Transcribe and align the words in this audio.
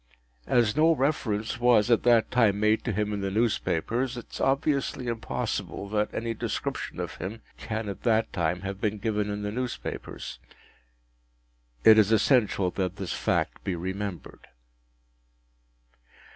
As 0.47 0.75
no 0.75 0.95
reference 0.95 1.59
was 1.59 1.91
at 1.91 2.01
that 2.01 2.31
time 2.31 2.59
made 2.59 2.83
to 2.85 2.91
him 2.91 3.13
in 3.13 3.21
the 3.21 3.29
newspapers, 3.29 4.17
it 4.17 4.25
is 4.31 4.41
obviously 4.41 5.05
impossible 5.05 5.87
that 5.89 6.11
any 6.11 6.33
description 6.33 6.99
of 6.99 7.17
him 7.17 7.43
can 7.59 7.87
at 7.87 8.01
that 8.01 8.33
time 8.33 8.61
have 8.61 8.81
been 8.81 8.97
given 8.97 9.29
in 9.29 9.43
the 9.43 9.51
newspapers. 9.51 10.39
It 11.83 11.99
is 11.99 12.11
essential 12.11 12.71
that 12.71 12.95
this 12.95 13.13
fact 13.13 13.63
be 13.63 13.75
remembered. 13.75 14.47